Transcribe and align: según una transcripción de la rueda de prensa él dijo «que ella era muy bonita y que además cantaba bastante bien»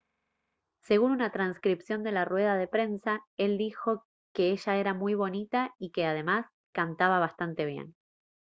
según 0.81 1.11
una 1.11 1.31
transcripción 1.31 2.01
de 2.01 2.11
la 2.11 2.25
rueda 2.25 2.55
de 2.57 2.67
prensa 2.67 3.21
él 3.37 3.59
dijo 3.59 4.03
«que 4.33 4.49
ella 4.49 4.77
era 4.77 4.95
muy 4.95 5.13
bonita 5.13 5.75
y 5.77 5.91
que 5.91 6.07
además 6.07 6.47
cantaba 6.73 7.19
bastante 7.19 7.65
bien» 7.65 7.93